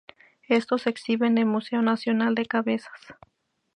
Estos 0.49 0.81
se 0.81 0.89
exhiben 0.89 1.33
en 1.33 1.37
el 1.37 1.45
Museo 1.45 1.83
Nacional 1.83 2.33
de 2.33 2.47
Cabezas. 2.47 2.99